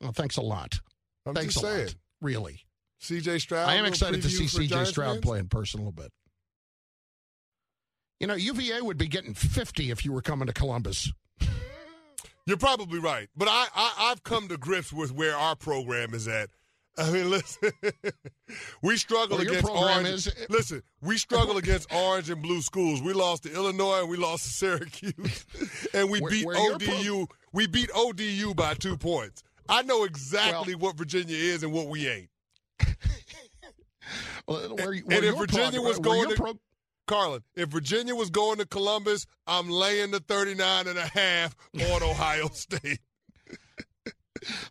[0.00, 0.80] Well, thanks a lot.
[1.24, 1.86] I'm thanks just a saying.
[1.86, 1.94] lot.
[2.20, 2.60] Really.
[3.00, 3.68] CJ Stroud.
[3.68, 5.20] I am excited to see CJ Stroud fans?
[5.24, 6.12] play in person a little bit.
[8.20, 11.12] You know, UVA would be getting 50 if you were coming to Columbus.
[12.46, 16.28] You're probably right, but I, I I've come to grips with where our program is
[16.28, 16.50] at.
[16.96, 17.72] I mean, listen,
[18.82, 20.08] we struggle Well, against orange.
[20.08, 23.02] is- listen, we struggle against orange and blue schools.
[23.02, 25.44] We lost to Illinois and we lost to Syracuse,
[25.94, 27.26] and we Where- beat where ODU.
[27.52, 29.42] we beat ODU by two points.
[29.68, 32.28] I know exactly what Virginia is and what we ain't.
[34.46, 36.58] Well, where, and if Virginia prog- was going to pro-
[37.06, 41.56] Carlin, if Virginia was going to Columbus, I'm laying the 39 and a half
[41.90, 42.98] on Ohio State.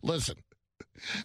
[0.03, 0.35] Listen,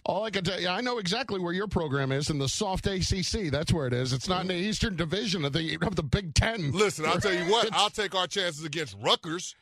[0.05, 2.85] all I can tell you, I know exactly where your program is in the soft
[2.87, 3.51] ACC.
[3.51, 4.13] That's where it is.
[4.13, 6.71] It's not in the Eastern Division of the of the Big Ten.
[6.71, 9.55] Listen, I'll tell you what, It's- I'll take our chances against Rutgers.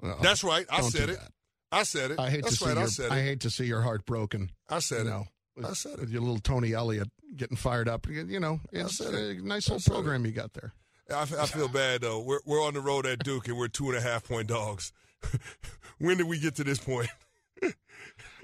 [0.00, 0.66] Well, That's right.
[0.70, 1.18] I said it.
[1.20, 1.32] that.
[1.72, 2.18] I said it.
[2.18, 2.74] I hate That's to see right.
[2.74, 4.50] your I said I hate to see your heart broken.
[4.68, 5.10] I said you it.
[5.10, 5.24] know,
[5.56, 6.00] with, I said it.
[6.00, 8.08] with your little Tony Elliott getting fired up.
[8.08, 9.44] You know, it's said a it.
[9.44, 9.94] nice I little said it.
[9.94, 10.72] program you got there.
[11.14, 12.20] I feel bad though.
[12.20, 14.92] We're we're on the road at Duke and we're two and a half point dogs.
[15.98, 17.08] when did we get to this point?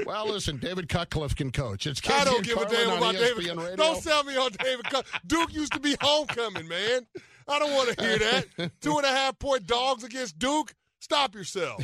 [0.04, 1.86] Well, listen, David Cutcliffe can coach.
[1.86, 3.46] It's I don't give a damn about David.
[3.56, 3.76] Radio.
[3.76, 4.84] Don't sell me on David.
[4.84, 7.06] Cut- Duke used to be homecoming, man.
[7.48, 8.72] I don't want to hear that.
[8.80, 10.74] Two and a half point dogs against Duke.
[10.98, 11.82] Stop yourself.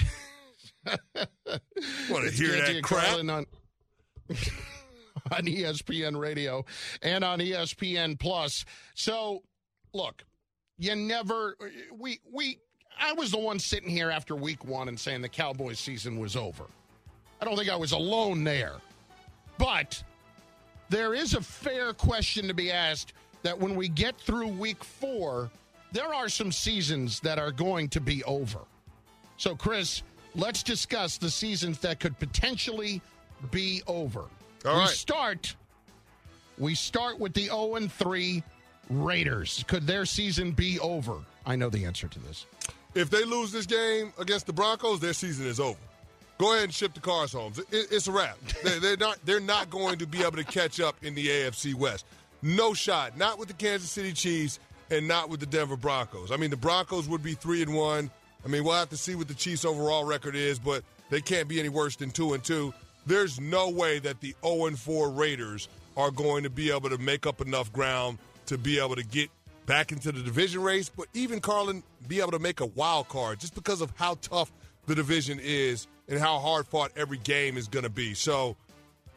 [0.87, 3.05] want to hear that and crap?
[3.07, 3.47] Carlin on,
[4.29, 6.65] on ESPN Radio
[7.03, 8.65] and on ESPN Plus.
[8.95, 9.43] So,
[9.95, 10.25] look,
[10.79, 11.57] you never
[11.97, 12.59] we we
[12.99, 16.37] I was the one sitting here after week 1 and saying the Cowboys season was
[16.37, 16.65] over.
[17.43, 18.75] I don't think I was alone there.
[19.59, 20.01] But
[20.89, 25.51] there is a fair question to be asked that when we get through week 4,
[25.91, 28.61] there are some seasons that are going to be over.
[29.39, 30.05] So, Chris,
[30.37, 33.03] let's discuss the seasons that could potentially
[33.51, 34.21] be over.
[34.65, 34.89] All we right.
[34.89, 35.57] start.
[36.59, 38.41] We start with the 0 and 3
[38.89, 39.65] Raiders.
[39.67, 41.19] Could their season be over?
[41.45, 42.47] I know the answer to this.
[42.95, 45.79] If they lose this game against the Broncos, their season is over.
[46.43, 47.53] Go ahead and ship the cars home.
[47.71, 48.37] It- it's a wrap.
[48.65, 49.19] They- They're not.
[49.25, 52.05] They're not going to be able to catch up in the AFC West.
[52.43, 53.17] No shot.
[53.17, 54.59] Not with the Kansas City Chiefs
[54.91, 56.33] and not with the Denver Broncos.
[56.33, 58.11] I mean, the Broncos would be three and one.
[58.45, 61.47] I mean, we'll have to see what the Chiefs' overall record is, but they can't
[61.47, 62.75] be any worse than two and two.
[63.07, 66.99] There's no way that the 0 and 4 Raiders are going to be able to
[66.99, 69.31] make up enough ground to be able to get
[69.67, 73.39] back into the division race, but even Carlin be able to make a wild card
[73.39, 74.51] just because of how tough
[74.87, 78.13] the division is and how hard fought every game is going to be.
[78.13, 78.55] So,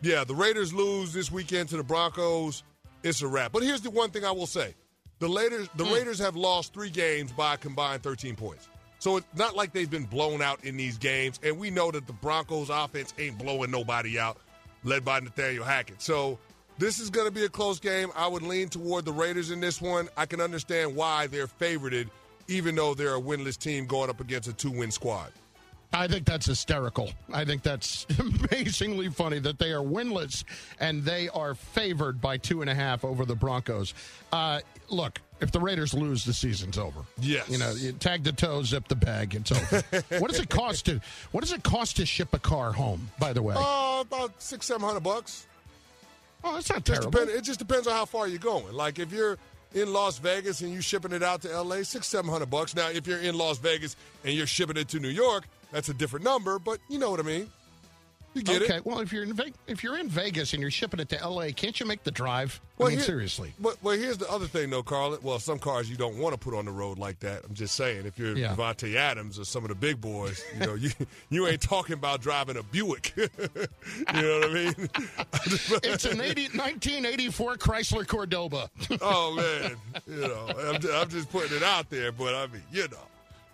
[0.02, 2.64] yeah, the Raiders lose this weekend to the Broncos.
[3.04, 3.52] It's a wrap.
[3.52, 4.74] But here's the one thing I will say:
[5.20, 5.94] the Raiders, the hmm.
[5.94, 8.70] Raiders have lost three games by a combined 13 points.
[9.00, 12.08] So it's not like they've been blown out in these games, and we know that
[12.08, 14.38] the Broncos' offense ain't blowing nobody out,
[14.86, 16.02] led by Nathaniel Hackett.
[16.02, 16.40] So
[16.78, 18.10] this is going to be a close game.
[18.16, 20.08] I would lean toward the Raiders in this one.
[20.16, 22.08] I can understand why they're favorited,
[22.48, 25.34] even though they're a winless team going up against a two-win squad.
[25.94, 27.10] I think that's hysterical.
[27.34, 28.06] I think that's
[28.52, 30.44] amazingly funny that they are winless
[30.80, 33.94] and they are favored by two and a half over the Broncos.
[34.34, 34.60] Uh,
[34.90, 37.00] look, if the Raiders lose, the season's over.
[37.22, 37.48] Yes.
[37.50, 39.84] you know, you tag the toe, zip the bag, it's over.
[40.20, 41.00] what does it cost to
[41.32, 43.10] What does it cost to ship a car home?
[43.20, 45.46] By the way, Uh, about six, seven hundred bucks.
[46.44, 47.20] oh, that's not Just terrible.
[47.34, 48.74] it just depends on how far you're going.
[48.74, 49.38] Like if you're
[49.74, 52.76] in Las Vegas and you shipping it out to LA, six, seven hundred bucks.
[52.76, 55.94] Now, if you're in Las Vegas and you're shipping it to New York, that's a
[55.94, 56.60] different number.
[56.60, 57.50] But you know what I mean.
[58.36, 58.86] You get okay, it.
[58.86, 61.54] well, if you're in Ve- if you're in Vegas and you're shipping it to L.A.,
[61.54, 62.60] can't you make the drive?
[62.80, 63.54] I mean, here- seriously.
[63.60, 65.18] But well, here's the other thing, though, Carl.
[65.24, 67.44] Well, some cars you don't want to put on the road like that.
[67.48, 68.54] I'm just saying, if you're Yeah.
[68.54, 70.90] Davante Adams or some of the big boys, you know, you
[71.30, 73.14] you ain't talking about driving a Buick.
[73.18, 73.28] you
[74.22, 74.90] know what I mean?
[75.84, 78.70] It's an 80, 1984 Chrysler Cordoba.
[79.02, 79.76] oh man,
[80.08, 82.98] you know, I'm I'm just putting it out there, but I mean, you know.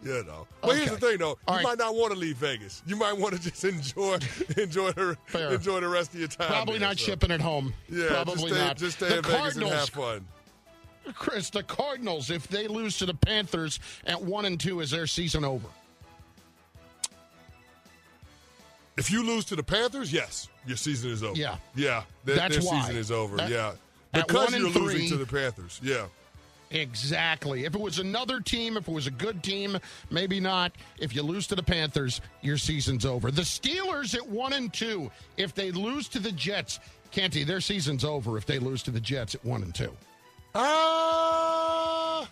[0.04, 1.38] You know, but here's the thing, though.
[1.48, 1.64] All you right.
[1.64, 2.82] might not want to leave Vegas.
[2.88, 4.18] You might want to just enjoy,
[4.58, 5.54] enjoy the, Fair.
[5.54, 6.48] enjoy the rest of your time.
[6.48, 7.06] Probably there, not so.
[7.06, 7.72] shipping it home.
[7.88, 8.78] Yeah, Probably just stay, not.
[8.78, 10.26] just stay the in Vegas Cardinals, and have fun.
[11.14, 15.06] Chris, the Cardinals, if they lose to the Panthers at one and two, is their
[15.06, 15.68] season over?
[18.98, 21.38] If you lose to the Panthers, yes, your season is over.
[21.38, 21.58] Yeah.
[21.76, 22.82] yeah, their, That's their why.
[22.82, 23.38] season is over.
[23.38, 23.74] That- yeah,
[24.14, 25.80] because you're losing three- to the Panthers.
[25.84, 26.06] Yeah,
[26.72, 27.66] Exactly.
[27.66, 29.78] If it was another team, if it was a good team,
[30.10, 30.72] maybe not.
[31.00, 33.30] If you lose to the Panthers, your season's over.
[33.30, 35.12] The Steelers at one and two.
[35.38, 36.80] If they lose to the Jets,
[37.12, 38.38] Canty, their season's over.
[38.38, 39.92] If they lose to the Jets at one and two.
[40.56, 42.26] Uh,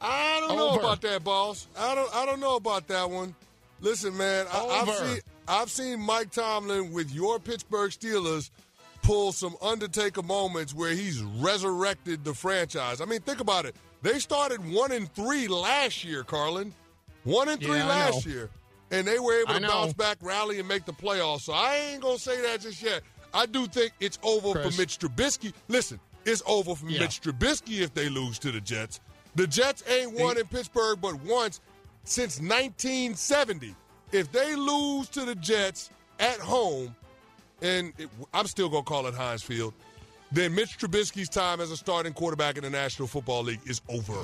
[0.00, 1.66] I don't know about that, boss.
[1.76, 2.14] I don't.
[2.14, 3.34] I don't know about that one.
[3.80, 8.50] Listen, man, I, I've seen I've seen Mike Tomlin with your Pittsburgh Steelers
[9.08, 13.00] pull some Undertaker moments where he's resurrected the franchise.
[13.00, 13.74] I mean, think about it.
[14.02, 16.74] They started one and three last year, Carlin.
[17.24, 18.50] One and three Yeah, last year,
[18.90, 21.40] and they were able to bounce back, rally, and make the playoffs.
[21.40, 23.00] So I ain't gonna say that just yet.
[23.32, 24.74] I do think it's over Chris.
[24.76, 25.54] for Mitch Trubisky.
[25.68, 27.00] Listen, it's over for Yeah.
[27.00, 29.00] Mitch Trubisky if they lose to the Jets.
[29.36, 31.60] The Jets ain't won in Pittsburgh but once
[32.04, 33.74] since 1970.
[34.12, 36.94] if they lose to the Jets at home,
[37.62, 39.74] and it, I'm still going to call it Heinz Field,
[40.32, 44.14] then Mitch Trubisky's time as a starting quarterback in the National Football League is over.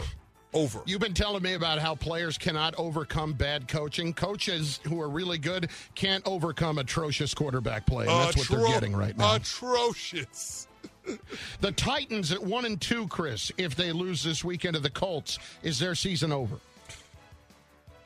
[0.53, 0.82] Over.
[0.87, 4.14] You've been telling me about how players cannot overcome bad coaching.
[4.14, 8.07] Coaches who are really good can't overcome atrocious quarterback play.
[8.07, 9.35] And that's what they're getting right now.
[9.35, 10.68] Atrocious.
[11.61, 13.51] the Titans at one and two, Chris.
[13.59, 16.61] If they lose this weekend to the Colts, is their season over?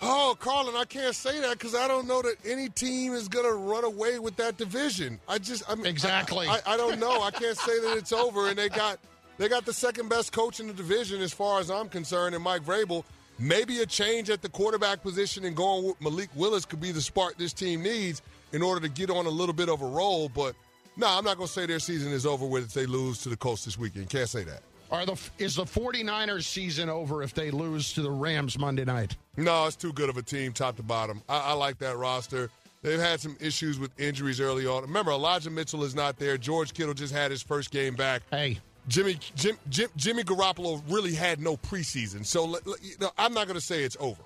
[0.00, 3.46] Oh, Carlin, I can't say that because I don't know that any team is going
[3.46, 5.18] to run away with that division.
[5.28, 6.46] I just, I mean, exactly.
[6.46, 7.22] I, I, I don't know.
[7.22, 8.48] I can't say that it's over.
[8.48, 9.00] And they got,
[9.38, 12.44] they got the second best coach in the division as far as I'm concerned, and
[12.44, 13.04] Mike Vrabel.
[13.40, 17.00] Maybe a change at the quarterback position and going with Malik Willis could be the
[17.00, 18.20] spark this team needs
[18.50, 20.28] in order to get on a little bit of a roll.
[20.28, 20.56] But
[20.96, 23.28] no, I'm not going to say their season is over with if they lose to
[23.28, 24.10] the Colts this weekend.
[24.10, 24.62] Can't say that.
[24.90, 29.16] Are the is the 49ers season over if they lose to the Rams Monday night?
[29.36, 31.22] No, it's too good of a team, top to bottom.
[31.28, 32.50] I, I like that roster.
[32.82, 34.82] They've had some issues with injuries early on.
[34.82, 36.38] Remember, Elijah Mitchell is not there.
[36.38, 38.22] George Kittle just had his first game back.
[38.30, 43.46] Hey, Jimmy Jim, Jim, Jimmy Garoppolo really had no preseason, so you know, I'm not
[43.46, 44.22] going to say it's over.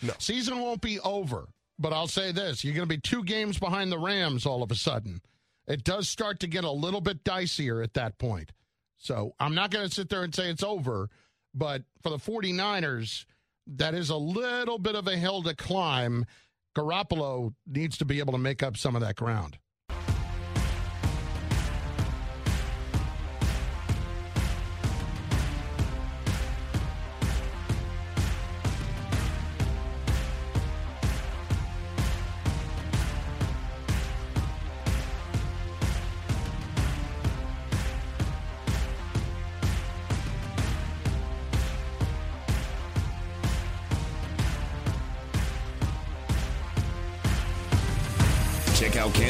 [0.00, 1.48] No, season won't be over,
[1.78, 4.70] but I'll say this: you're going to be two games behind the Rams all of
[4.70, 5.20] a sudden.
[5.66, 8.52] It does start to get a little bit dicier at that point.
[9.06, 11.08] So I'm not going to sit there and say it's over,
[11.54, 13.24] but for the 49ers,
[13.68, 16.26] that is a little bit of a hill to climb.
[16.76, 19.58] Garoppolo needs to be able to make up some of that ground.